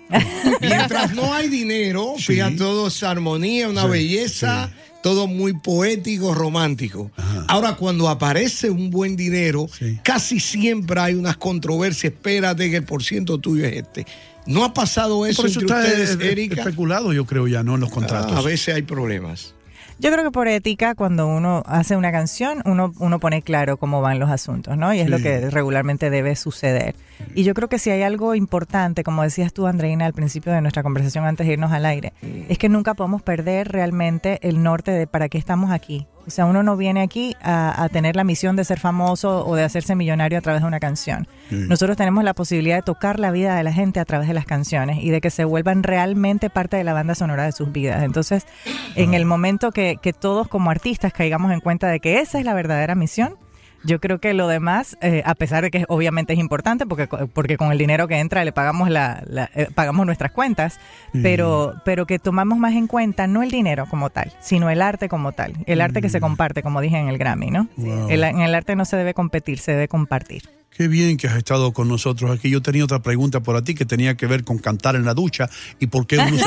Mientras 0.61 1.15
no 1.15 1.33
hay 1.35 1.49
dinero, 1.49 2.15
Sí. 2.17 2.35
fíjate, 2.35 2.57
todo 2.57 2.89
es 2.89 3.03
armonía, 3.03 3.69
una 3.69 3.83
Sí, 3.85 3.89
belleza, 3.89 4.71
todo 5.03 5.27
muy 5.27 5.53
poético, 5.55 6.35
romántico. 6.35 7.11
Ahora, 7.49 7.77
cuando 7.77 8.09
aparece 8.09 8.71
un 8.71 8.91
buen 8.91 9.17
dinero, 9.17 9.69
casi 10.03 10.41
siempre 10.41 11.01
hay 11.01 11.15
unas 11.15 11.37
controversias. 11.37 12.13
Espérate 12.13 12.71
que 12.71 12.77
el 12.77 12.85
porciento 12.85 13.39
tuyo 13.39 13.65
es 13.67 13.77
este. 13.77 14.07
¿No 14.47 14.63
ha 14.65 14.73
pasado 14.73 15.27
eso 15.27 15.43
Por 15.43 15.51
eso 15.51 15.61
entre 15.61 15.77
está 15.77 15.89
ustedes, 15.89 16.19
eh, 16.21 16.31
Erika? 16.33 16.61
especulado, 16.61 17.13
yo 17.13 17.25
creo 17.27 17.49
ya, 17.49 17.65
¿no? 17.65 17.75
En 17.75 17.81
los 17.81 17.91
contratos. 17.91 18.33
Ah, 18.33 18.39
a 18.39 18.43
veces 18.43 18.77
hay 18.77 18.83
problemas. 18.83 19.56
Yo 19.99 20.13
creo 20.13 20.25
que 20.25 20.31
por 20.31 20.47
ética, 20.47 20.95
cuando 20.95 21.27
uno 21.27 21.63
hace 21.67 21.97
una 21.97 22.13
canción, 22.13 22.63
uno, 22.67 22.93
uno 22.99 23.19
pone 23.19 23.41
claro 23.41 23.79
cómo 23.79 24.03
van 24.03 24.19
los 24.19 24.31
asuntos, 24.31 24.77
¿no? 24.77 24.93
Y 24.93 25.01
es 25.01 25.09
lo 25.09 25.19
que 25.19 25.49
regularmente 25.49 26.11
debe 26.11 26.37
suceder. 26.37 26.95
Y 27.35 27.45
yo 27.45 27.55
creo 27.55 27.69
que 27.69 27.79
si 27.79 27.91
hay 27.91 28.03
algo 28.03 28.35
importante, 28.35 29.05
como 29.05 29.23
decías 29.23 29.55
tú, 29.55 29.67
Andreina, 29.67 30.05
al 30.05 30.13
principio 30.13 30.53
de 30.53 30.61
nuestra 30.61 30.83
conversación 30.83 31.25
antes 31.25 31.47
de 31.47 31.55
irnos 31.55 31.73
al 31.73 31.87
aire, 31.87 32.13
es 32.49 32.59
que 32.59 32.69
nunca 32.69 32.93
podemos 32.93 33.23
perder 33.23 33.69
realmente 33.73 34.39
el 34.47 34.63
norte 34.63 34.91
de 34.91 35.07
para 35.07 35.31
qué 35.31 35.39
estamos 35.39 35.71
aquí. 35.71 36.07
O 36.27 36.31
sea, 36.31 36.47
uno 36.47 36.63
no 36.63 36.77
viene 36.77 37.03
aquí 37.03 37.37
a, 37.43 37.83
a 37.83 37.89
tener 37.89 38.17
la 38.17 38.25
misión 38.25 38.57
de 38.57 38.65
ser 38.65 38.81
famoso 38.81 39.47
o 39.47 39.55
de 39.55 39.65
hacerse 39.65 39.95
millonario 39.95 40.39
a 40.39 40.41
través 40.41 40.63
de 40.63 40.69
una 40.69 40.81
canción. 40.81 41.29
Nosotros 41.51 41.97
tenemos 41.97 42.25
la 42.25 42.35
posibilidad 42.35 42.77
de 42.77 42.83
tocar 42.83 43.21
la 43.21 43.31
vida 43.31 43.55
de 43.55 43.63
la 43.63 43.73
gente 43.73 44.01
a 44.01 44.05
través 44.05 44.27
de 44.27 44.35
las 44.35 44.47
canciones 44.47 44.99
y 45.01 45.11
de 45.11 45.21
que 45.21 45.31
se 45.31 45.45
vuelvan 45.45 45.85
realmente 45.85 46.51
parte 46.51 46.77
de 46.77 46.85
la 46.85 46.93
banda 46.93 47.15
sonora 47.15 47.45
de 47.45 47.53
sus 47.53 47.71
vidas. 47.71 48.03
Entonces, 48.03 48.47
en 48.97 49.15
el 49.15 49.25
momento 49.25 49.71
que, 49.71 49.99
que 50.03 50.13
todos 50.13 50.49
como 50.49 50.71
artistas 50.71 51.13
caigamos 51.13 51.53
en 51.53 51.61
cuenta 51.61 51.87
de 51.89 52.01
que 52.01 52.21
esa 52.21 52.39
es 52.39 52.45
la 52.45 52.55
verdadera 52.55 52.95
misión, 52.97 53.37
Yo 53.87 54.01
creo 54.01 54.19
que 54.19 54.35
lo 54.35 54.49
demás, 54.49 54.97
eh, 55.01 55.23
a 55.25 55.35
pesar 55.35 55.63
de 55.63 55.71
que 55.71 55.85
obviamente 55.89 56.33
es 56.33 56.39
importante, 56.39 56.87
porque, 56.87 57.07
porque 57.33 57.57
con 57.57 57.73
el 57.73 57.79
dinero 57.79 58.09
que 58.09 58.19
entra 58.19 58.45
le 58.45 58.53
pagamos 58.53 58.91
la, 58.91 59.23
la- 59.27 59.51
eh, 59.55 59.69
pagamos 59.75 60.05
nuestras 60.07 60.33
cuentas, 60.33 60.79
pero, 61.23 61.75
pero 61.85 62.07
que 62.07 62.19
tomamos 62.19 62.59
más 62.59 62.75
en 62.75 62.87
cuenta 62.87 63.27
no 63.27 63.43
el 63.43 63.51
dinero 63.51 63.87
como 63.89 64.11
tal, 64.11 64.33
sino 64.41 64.71
el 64.71 64.83
arte 64.83 65.09
como 65.09 65.33
tal, 65.33 65.53
el 65.67 65.81
arte 65.81 66.01
que 66.03 66.09
se 66.09 66.21
comparte, 66.21 66.63
como 66.63 66.81
dije 66.81 66.99
en 66.99 67.09
el 67.09 67.19
Grammy, 67.19 67.51
¿no? 67.51 67.69
Wow. 67.77 68.11
El- 68.11 68.25
en 68.25 68.41
el 68.41 68.55
arte 68.55 68.77
no 68.77 68.85
se 68.85 68.97
debe 68.97 69.15
competir, 69.15 69.59
se 69.59 69.73
debe 69.73 69.89
compartir. 69.89 70.43
Qué 70.77 70.89
bien 70.89 71.17
que 71.17 71.27
has 71.27 71.37
estado 71.37 71.73
con 71.73 71.89
nosotros 71.89 72.31
aquí. 72.31 72.51
Yo 72.51 72.61
tenía 72.61 72.85
otra 72.85 73.01
pregunta 73.01 73.41
por 73.41 73.57
a 73.57 73.63
ti 73.63 73.75
que 73.75 73.87
tenía 73.87 74.15
que 74.17 74.27
ver 74.27 74.45
con 74.45 74.59
cantar 74.59 74.95
en 74.97 75.05
la 75.07 75.15
ducha 75.15 75.49
y 75.79 75.87
por 75.87 76.07
qué 76.07 76.19
uno 76.19 76.37
se, 76.37 76.45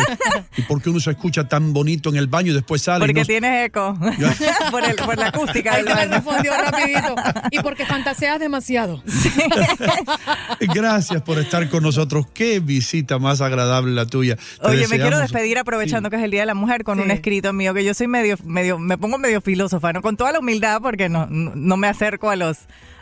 y 0.58 0.62
por 0.64 0.82
qué 0.82 0.90
uno 0.92 1.00
se 1.00 1.12
escucha 1.12 1.48
tan 1.48 1.74
bonito 1.74 2.10
en 2.10 2.16
el 2.18 2.28
baño 2.28 2.52
y 2.52 2.54
después 2.54 2.82
sale. 2.84 3.06
y 3.06 3.08
Porque 3.08 3.22
no- 3.22 3.26
tienes 3.26 3.66
eco, 3.68 3.98
por, 4.72 4.84
el- 4.84 4.96
por 4.96 5.18
la 5.18 5.28
acústica 5.30 5.74
Ahí 5.74 5.84
baño. 5.84 6.12
respondió 6.12 6.52
rapidito. 6.54 7.16
Y 7.52 7.60
porque 7.60 7.86
fantaseas 7.86 8.40
demasiado. 8.40 9.02
Gracias 10.60 11.22
por 11.22 11.40
estar 11.40 11.68
con 11.70 11.84
nosotros. 11.84 12.26
Qué 12.34 12.60
visita 12.60 13.18
más 13.20 13.42
agradable 13.42 13.94
la 13.94 14.06
tuya. 14.06 14.36
Te 14.36 14.68
Oye, 14.68 14.88
me 14.88 14.98
quiero 15.00 15.20
despedir 15.20 15.58
aprovechando 15.58 16.10
que 16.10 16.18
es 16.18 16.24
el 16.24 16.32
Día 16.32 16.42
de 16.42 16.46
la 16.48 16.54
Mujer 16.56 16.84
con 16.84 16.98
Sí. 17.00 17.04
un 17.06 17.12
escrito 17.12 17.54
mío 17.54 17.74
que 17.74 17.84
yo 17.84 17.94
soy 17.94 18.08
medio, 18.08 18.36
medio, 18.44 18.78
me 18.78 18.98
pongo 18.98 19.18
medio 19.18 19.42
filósofa, 19.42 19.94
¿no? 19.94 20.02
Con 20.02 20.18
toda 20.18 20.32
la 20.32 20.40
humildad 20.40 20.82
porque 20.82 21.08
no, 21.10 21.28
no 21.30 21.78
me 21.78 21.88
acerco 21.88 22.30
a 22.30 22.36
los, 22.36 22.58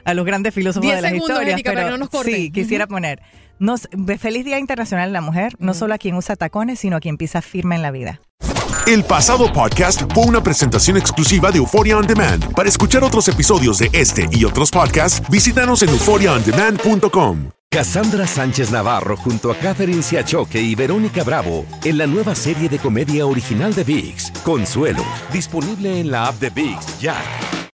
a 0.08 0.14
los 0.14 0.26
grandes 0.26 0.54
filósofos 0.54 0.84
Diez 0.84 0.96
de 0.96 1.02
las 1.02 1.14
historias. 1.14 1.54
Erika, 1.54 1.72
para 1.72 1.82
pero 1.82 1.88
que 1.88 1.92
no 1.92 1.98
nos 1.98 2.10
corten. 2.10 2.34
Sí, 2.34 2.50
quisiera 2.50 2.88
poner. 2.88 3.22
Nos, 3.60 3.90
feliz 4.20 4.46
Día 4.46 4.58
Internacional 4.58 5.10
de 5.10 5.14
la 5.14 5.22
Mujer, 5.22 5.56
no 5.60 5.74
solo 5.74 5.94
a 5.94 5.98
quien 5.98 6.16
usa 6.16 6.38
tacones, 6.38 6.80
sino 6.80 6.96
a 6.96 7.00
quien 7.02 7.18
pisa 7.18 7.42
firme 7.42 7.76
en 7.76 7.82
la 7.82 7.92
vida. 7.92 8.22
El 8.88 9.04
pasado 9.04 9.52
podcast 9.52 10.04
fue 10.14 10.24
una 10.24 10.42
presentación 10.42 10.96
exclusiva 10.96 11.52
de 11.52 11.58
Euphoria 11.58 11.98
On 11.98 12.08
Demand. 12.08 12.54
Para 12.54 12.70
escuchar 12.70 13.04
otros 13.04 13.28
episodios 13.28 13.80
de 13.80 13.90
este 13.92 14.30
y 14.32 14.46
otros 14.46 14.72
podcasts, 14.72 15.22
visítanos 15.30 15.84
en 15.84 15.90
euphoriaondemand.com. 15.90 17.50
Cassandra 17.70 18.26
Sánchez 18.26 18.72
Navarro 18.72 19.18
junto 19.18 19.52
a 19.52 19.56
Catherine 19.56 20.02
Siachoque 20.02 20.62
y 20.62 20.74
Verónica 20.74 21.26
Bravo 21.26 21.66
en 21.84 21.98
la 21.98 22.08
nueva 22.08 22.34
serie 22.34 22.70
de 22.70 22.80
comedia 22.80 23.26
original 23.26 23.76
de 23.76 23.84
VIX, 23.84 24.32
Consuelo, 24.46 25.04
disponible 25.34 26.00
en 26.00 26.10
la 26.10 26.28
app 26.28 26.40
de 26.40 26.50
VIX 26.50 27.00
ya. 27.02 27.18